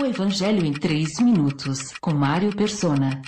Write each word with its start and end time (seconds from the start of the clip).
O 0.00 0.06
Evangelho 0.06 0.64
em 0.64 0.72
3 0.72 1.18
minutos, 1.18 1.92
com 2.00 2.14
Mário 2.14 2.54
Persona. 2.54 3.20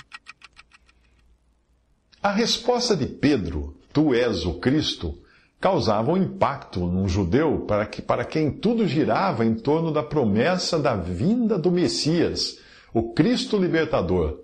A 2.23 2.31
resposta 2.31 2.95
de 2.95 3.07
Pedro, 3.07 3.75
tu 3.91 4.13
és 4.13 4.45
o 4.45 4.53
Cristo, 4.53 5.17
causava 5.59 6.13
um 6.13 6.17
impacto 6.17 6.79
num 6.79 7.09
judeu 7.09 7.65
para, 7.67 7.85
que, 7.85 8.01
para 8.01 8.23
quem 8.23 8.49
tudo 8.49 8.87
girava 8.87 9.45
em 9.45 9.53
torno 9.53 9.91
da 9.91 10.01
promessa 10.01 10.79
da 10.79 10.95
vinda 10.95 11.59
do 11.59 11.69
Messias, 11.69 12.57
o 12.93 13.11
Cristo 13.11 13.57
libertador. 13.57 14.39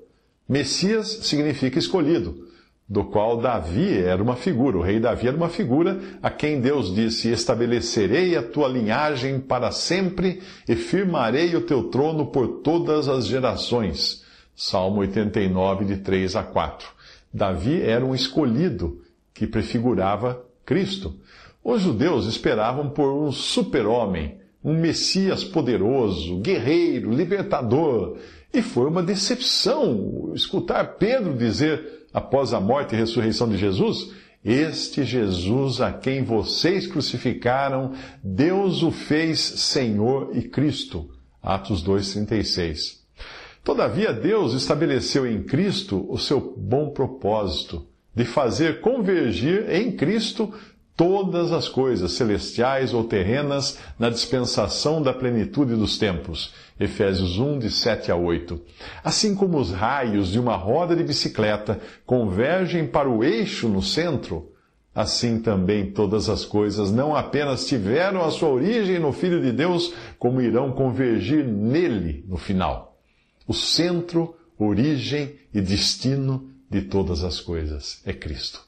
Messias 0.50 1.07
significa 1.23 1.80
escolhido 1.80 2.46
do 2.89 3.04
qual 3.04 3.38
Davi 3.38 3.97
era 3.97 4.21
uma 4.23 4.35
figura. 4.35 4.77
O 4.77 4.81
rei 4.81 4.99
Davi 4.99 5.27
era 5.27 5.35
uma 5.35 5.49
figura 5.49 5.99
a 6.23 6.29
quem 6.29 6.61
Deus 6.61 6.93
disse: 6.93 7.29
Estabelecerei 7.29 8.38
a 8.38 8.43
tua 8.43 8.67
linhagem 8.67 9.39
para 9.39 9.71
sempre 9.71 10.41
e 10.67 10.75
firmarei 10.75 11.55
o 11.55 11.61
teu 11.61 11.85
trono 11.85 12.27
por 12.27 12.61
todas 12.61 13.09
as 13.09 13.27
gerações. 13.27 14.23
Salmo 14.55 15.02
89, 15.02 15.85
de 15.85 15.98
3 15.98 16.35
a 16.35 16.43
4. 16.43 16.88
Davi 17.34 17.81
era 17.81 18.03
um 18.03 18.15
escolhido 18.15 19.01
que 19.34 19.45
prefigurava 19.45 20.41
Cristo. 20.65 21.15
Os 21.63 21.81
judeus 21.81 22.26
esperavam 22.26 22.90
por 22.90 23.12
um 23.12 23.31
super-homem, 23.31 24.38
um 24.63 24.73
Messias 24.73 25.43
poderoso, 25.43 26.38
guerreiro, 26.40 27.13
libertador. 27.13 28.17
E 28.54 28.62
foi 28.62 28.88
uma 28.88 29.04
decepção 29.04 30.31
escutar 30.34 30.95
Pedro 30.98 31.35
dizer 31.35 31.96
após 32.13 32.53
a 32.53 32.59
morte 32.59 32.93
e 32.95 32.97
ressurreição 32.97 33.47
de 33.47 33.57
Jesus? 33.57 34.11
Este 34.43 35.03
Jesus 35.03 35.81
a 35.81 35.91
quem 35.91 36.23
vocês 36.23 36.88
crucificaram, 36.88 37.93
Deus 38.23 38.84
o 38.84 38.91
fez 38.91 39.39
Senhor 39.39 40.31
e 40.34 40.43
Cristo. 40.43 41.09
Atos 41.41 41.84
2,36. 41.84 42.98
Todavia, 43.63 44.13
Deus 44.13 44.53
estabeleceu 44.53 45.27
em 45.27 45.43
Cristo 45.43 46.05
o 46.09 46.17
seu 46.17 46.55
bom 46.57 46.91
propósito 46.91 47.85
de 48.15 48.23
fazer 48.23 48.79
convergir 48.79 49.70
em 49.70 49.91
Cristo 49.91 50.54
todas 50.98 51.51
as 51.51 51.70
coisas, 51.70 52.13
celestiais 52.13 52.91
ou 52.91 53.03
terrenas, 53.03 53.77
na 53.99 54.09
dispensação 54.09 54.99
da 54.99 55.13
plenitude 55.13 55.76
dos 55.76 55.99
tempos. 55.99 56.51
Efésios 56.79 57.37
1, 57.37 57.59
de 57.59 57.70
7 57.70 58.12
a 58.12 58.15
8. 58.15 58.59
Assim 59.04 59.35
como 59.35 59.59
os 59.59 59.71
raios 59.71 60.31
de 60.31 60.39
uma 60.39 60.55
roda 60.55 60.95
de 60.95 61.04
bicicleta 61.04 61.79
convergem 62.04 62.87
para 62.87 63.07
o 63.07 63.23
eixo 63.23 63.70
no 63.70 63.81
centro, 63.81 64.51
assim 64.94 65.39
também 65.39 65.91
todas 65.91 66.29
as 66.29 66.44
coisas 66.44 66.91
não 66.91 67.16
apenas 67.16 67.67
tiveram 67.67 68.25
a 68.25 68.31
sua 68.31 68.50
origem 68.50 68.97
no 68.97 69.13
Filho 69.13 69.39
de 69.39 69.51
Deus, 69.51 69.94
como 70.17 70.41
irão 70.41 70.72
convergir 70.72 71.45
nele 71.45 72.25
no 72.28 72.38
final. 72.38 72.97
O 73.47 73.53
centro, 73.53 74.35
origem 74.57 75.35
e 75.53 75.61
destino 75.61 76.50
de 76.69 76.81
todas 76.81 77.23
as 77.23 77.39
coisas 77.39 78.01
é 78.03 78.11
Cristo. 78.13 78.66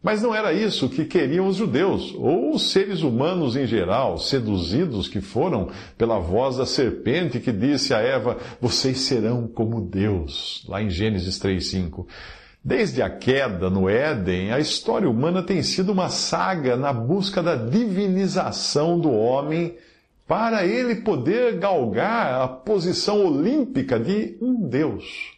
Mas 0.00 0.22
não 0.22 0.32
era 0.32 0.52
isso 0.52 0.88
que 0.88 1.04
queriam 1.04 1.48
os 1.48 1.56
judeus, 1.56 2.14
ou 2.16 2.54
os 2.54 2.70
seres 2.70 3.02
humanos 3.02 3.56
em 3.56 3.66
geral, 3.66 4.16
seduzidos 4.16 5.08
que 5.08 5.20
foram 5.20 5.70
pela 5.96 6.20
voz 6.20 6.56
da 6.56 6.66
serpente 6.66 7.40
que 7.40 7.50
disse 7.50 7.92
a 7.92 7.98
Eva: 7.98 8.36
Vocês 8.60 9.00
serão 9.00 9.48
como 9.48 9.80
Deus, 9.80 10.64
lá 10.68 10.80
em 10.80 10.88
Gênesis 10.88 11.38
3,5. 11.40 12.06
Desde 12.62 13.02
a 13.02 13.10
queda 13.10 13.70
no 13.70 13.88
Éden, 13.88 14.52
a 14.52 14.60
história 14.60 15.08
humana 15.08 15.42
tem 15.42 15.62
sido 15.62 15.90
uma 15.90 16.08
saga 16.08 16.76
na 16.76 16.92
busca 16.92 17.42
da 17.42 17.56
divinização 17.56 19.00
do 19.00 19.10
homem 19.10 19.76
para 20.28 20.66
ele 20.66 20.96
poder 20.96 21.58
galgar 21.58 22.42
a 22.42 22.46
posição 22.46 23.24
olímpica 23.24 23.98
de 23.98 24.36
um 24.40 24.68
Deus. 24.68 25.32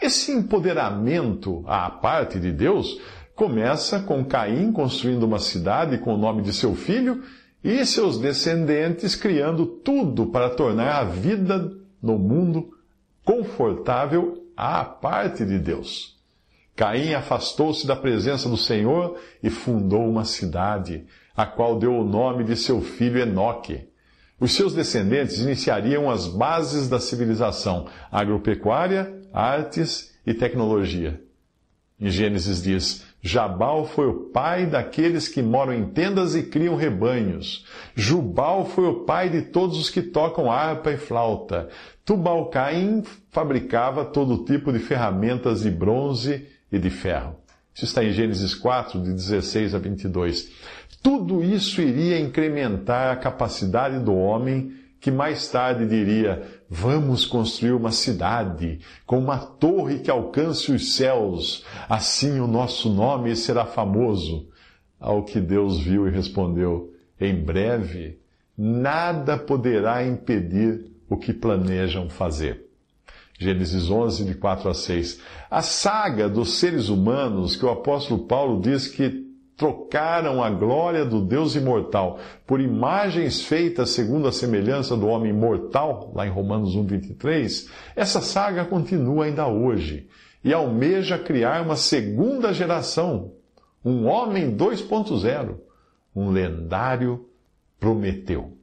Esse 0.00 0.30
empoderamento 0.30 1.64
à 1.66 1.90
parte 1.90 2.38
de 2.38 2.52
Deus 2.52 3.00
começa 3.38 4.00
com 4.00 4.24
Caim 4.24 4.72
construindo 4.72 5.22
uma 5.22 5.38
cidade 5.38 5.96
com 5.98 6.12
o 6.12 6.18
nome 6.18 6.42
de 6.42 6.52
seu 6.52 6.74
filho 6.74 7.22
e 7.62 7.86
seus 7.86 8.18
descendentes 8.18 9.14
criando 9.14 9.64
tudo 9.64 10.26
para 10.26 10.50
tornar 10.50 10.96
a 10.96 11.04
vida 11.04 11.72
no 12.02 12.18
mundo 12.18 12.76
confortável 13.24 14.44
à 14.56 14.84
parte 14.84 15.44
de 15.44 15.56
Deus. 15.56 16.18
Caim 16.74 17.14
afastou-se 17.14 17.86
da 17.86 17.94
presença 17.94 18.48
do 18.48 18.56
Senhor 18.56 19.16
e 19.40 19.48
fundou 19.48 20.04
uma 20.08 20.24
cidade, 20.24 21.06
a 21.36 21.46
qual 21.46 21.78
deu 21.78 21.92
o 21.92 22.04
nome 22.04 22.42
de 22.42 22.56
seu 22.56 22.80
filho 22.80 23.20
Enoque. 23.20 23.86
Os 24.40 24.52
seus 24.52 24.74
descendentes 24.74 25.38
iniciariam 25.38 26.10
as 26.10 26.26
bases 26.26 26.88
da 26.88 26.98
civilização 26.98 27.86
agropecuária, 28.10 29.16
artes 29.32 30.12
e 30.26 30.34
tecnologia. 30.34 31.22
Em 32.00 32.10
Gênesis 32.10 32.62
diz: 32.62 33.07
Jabal 33.20 33.84
foi 33.84 34.06
o 34.06 34.30
pai 34.30 34.66
daqueles 34.66 35.28
que 35.28 35.42
moram 35.42 35.74
em 35.74 35.86
tendas 35.86 36.36
e 36.36 36.44
criam 36.44 36.76
rebanhos. 36.76 37.64
Jubal 37.94 38.64
foi 38.64 38.86
o 38.86 39.04
pai 39.04 39.28
de 39.28 39.42
todos 39.42 39.76
os 39.76 39.90
que 39.90 40.02
tocam 40.02 40.50
harpa 40.50 40.92
e 40.92 40.96
flauta. 40.96 41.68
Tubal-Caim 42.04 43.02
fabricava 43.30 44.04
todo 44.04 44.44
tipo 44.44 44.72
de 44.72 44.78
ferramentas 44.78 45.62
de 45.62 45.70
bronze 45.70 46.46
e 46.70 46.78
de 46.78 46.90
ferro. 46.90 47.36
Isso 47.74 47.84
está 47.84 48.04
em 48.04 48.12
Gênesis 48.12 48.54
4, 48.54 49.00
de 49.02 49.12
16 49.12 49.74
a 49.74 49.78
22. 49.78 50.50
Tudo 51.02 51.42
isso 51.42 51.80
iria 51.80 52.18
incrementar 52.18 53.12
a 53.12 53.16
capacidade 53.16 53.98
do 54.00 54.14
homem 54.14 54.77
que 55.00 55.10
mais 55.10 55.48
tarde 55.48 55.86
diria: 55.86 56.42
Vamos 56.68 57.24
construir 57.24 57.72
uma 57.72 57.92
cidade 57.92 58.80
com 59.06 59.18
uma 59.18 59.38
torre 59.38 60.00
que 60.00 60.10
alcance 60.10 60.72
os 60.72 60.94
céus, 60.94 61.64
assim 61.88 62.40
o 62.40 62.46
nosso 62.46 62.90
nome 62.92 63.34
será 63.36 63.64
famoso. 63.64 64.48
Ao 65.00 65.22
que 65.22 65.40
Deus 65.40 65.78
viu 65.78 66.08
e 66.08 66.10
respondeu: 66.10 66.92
Em 67.20 67.34
breve, 67.34 68.18
nada 68.56 69.38
poderá 69.38 70.04
impedir 70.04 70.90
o 71.08 71.16
que 71.16 71.32
planejam 71.32 72.10
fazer. 72.10 72.66
Gênesis 73.38 73.88
11, 73.88 74.24
de 74.24 74.34
4 74.34 74.68
a 74.68 74.74
6. 74.74 75.20
A 75.48 75.62
saga 75.62 76.28
dos 76.28 76.54
seres 76.54 76.88
humanos 76.88 77.54
que 77.54 77.64
o 77.64 77.70
apóstolo 77.70 78.26
Paulo 78.26 78.60
diz 78.60 78.88
que 78.88 79.27
trocaram 79.58 80.42
a 80.42 80.48
glória 80.48 81.04
do 81.04 81.20
Deus 81.20 81.56
imortal 81.56 82.20
por 82.46 82.60
imagens 82.60 83.42
feitas 83.42 83.90
segundo 83.90 84.28
a 84.28 84.32
semelhança 84.32 84.96
do 84.96 85.08
homem 85.08 85.32
mortal, 85.32 86.12
lá 86.14 86.24
em 86.24 86.30
Romanos 86.30 86.76
1:23, 86.76 87.68
essa 87.96 88.22
saga 88.22 88.64
continua 88.64 89.24
ainda 89.24 89.48
hoje 89.48 90.08
e 90.44 90.54
almeja 90.54 91.18
criar 91.18 91.62
uma 91.62 91.74
segunda 91.74 92.54
geração, 92.54 93.32
um 93.84 94.06
homem 94.06 94.56
2.0, 94.56 95.56
um 96.14 96.30
lendário 96.30 97.26
Prometeu. 97.80 98.56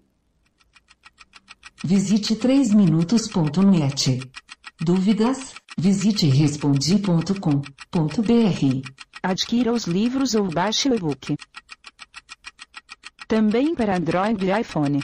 Visite 1.84 2.36
3minutos.net. 2.36 4.22
Dúvidas? 4.82 5.54
Visite 5.78 6.28
respondi.com.br. 6.28 9.15
Adquira 9.28 9.74
os 9.74 9.86
livros 9.86 10.36
ou 10.36 10.46
baixe 10.48 10.88
o 10.88 10.94
e-book. 10.94 11.36
Também 13.28 13.74
para 13.74 13.98
Android 13.98 14.46
e 14.46 14.62
iPhone. 14.62 15.02